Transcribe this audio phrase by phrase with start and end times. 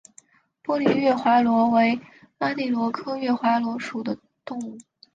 [0.63, 2.01] 玻璃月华螺为
[2.39, 4.79] 阿地螺科月华螺属的动物。